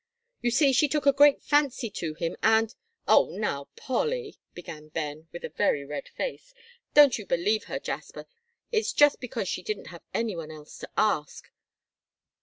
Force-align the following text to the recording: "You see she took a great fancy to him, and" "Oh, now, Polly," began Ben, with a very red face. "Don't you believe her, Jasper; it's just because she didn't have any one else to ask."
"You 0.41 0.49
see 0.49 0.73
she 0.73 0.87
took 0.87 1.05
a 1.05 1.13
great 1.13 1.43
fancy 1.43 1.91
to 1.91 2.15
him, 2.15 2.35
and" 2.41 2.73
"Oh, 3.07 3.29
now, 3.29 3.67
Polly," 3.75 4.39
began 4.55 4.87
Ben, 4.87 5.27
with 5.31 5.45
a 5.45 5.49
very 5.49 5.85
red 5.85 6.09
face. 6.09 6.55
"Don't 6.95 7.19
you 7.19 7.25
believe 7.27 7.65
her, 7.65 7.77
Jasper; 7.77 8.25
it's 8.71 8.93
just 8.93 9.19
because 9.19 9.47
she 9.47 9.61
didn't 9.61 9.89
have 9.93 10.01
any 10.11 10.35
one 10.35 10.49
else 10.49 10.79
to 10.79 10.89
ask." 10.97 11.51